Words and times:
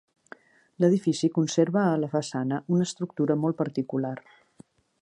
L'edifici 0.83 1.29
conserva 1.35 1.83
a 1.91 2.01
la 2.05 2.11
façana 2.15 2.61
una 2.79 2.89
estructura 2.91 3.39
molt 3.45 3.61
particular. 3.63 4.17